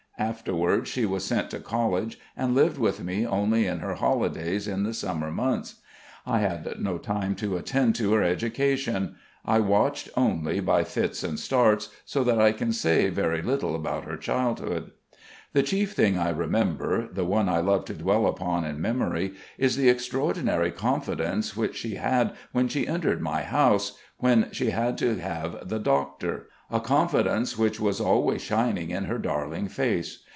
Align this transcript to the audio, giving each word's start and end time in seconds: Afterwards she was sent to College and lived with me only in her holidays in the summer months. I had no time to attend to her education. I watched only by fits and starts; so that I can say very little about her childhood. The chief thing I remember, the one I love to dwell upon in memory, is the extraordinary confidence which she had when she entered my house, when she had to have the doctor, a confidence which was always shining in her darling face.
Afterwards 0.19 0.87
she 0.87 1.03
was 1.07 1.25
sent 1.25 1.49
to 1.49 1.59
College 1.59 2.19
and 2.37 2.53
lived 2.53 2.77
with 2.77 3.03
me 3.03 3.25
only 3.25 3.65
in 3.65 3.79
her 3.79 3.95
holidays 3.95 4.67
in 4.67 4.83
the 4.83 4.93
summer 4.93 5.31
months. 5.31 5.77
I 6.27 6.37
had 6.41 6.79
no 6.79 6.99
time 6.99 7.33
to 7.37 7.57
attend 7.57 7.95
to 7.95 8.13
her 8.13 8.21
education. 8.21 9.15
I 9.45 9.59
watched 9.61 10.09
only 10.15 10.59
by 10.59 10.83
fits 10.83 11.23
and 11.23 11.39
starts; 11.39 11.89
so 12.05 12.23
that 12.23 12.39
I 12.39 12.51
can 12.51 12.71
say 12.71 13.09
very 13.09 13.41
little 13.41 13.73
about 13.73 14.03
her 14.05 14.15
childhood. 14.15 14.91
The 15.53 15.63
chief 15.63 15.93
thing 15.93 16.19
I 16.19 16.29
remember, 16.29 17.09
the 17.11 17.25
one 17.25 17.49
I 17.49 17.59
love 17.59 17.85
to 17.85 17.93
dwell 17.95 18.27
upon 18.27 18.63
in 18.63 18.79
memory, 18.79 19.33
is 19.57 19.75
the 19.75 19.89
extraordinary 19.89 20.69
confidence 20.69 21.57
which 21.57 21.75
she 21.75 21.95
had 21.95 22.35
when 22.51 22.67
she 22.67 22.87
entered 22.87 23.21
my 23.21 23.41
house, 23.41 23.97
when 24.19 24.49
she 24.51 24.69
had 24.69 24.99
to 24.99 25.15
have 25.15 25.67
the 25.67 25.79
doctor, 25.79 26.47
a 26.69 26.79
confidence 26.79 27.57
which 27.57 27.81
was 27.81 27.99
always 27.99 28.41
shining 28.41 28.91
in 28.91 29.03
her 29.03 29.17
darling 29.17 29.67
face. 29.67 30.23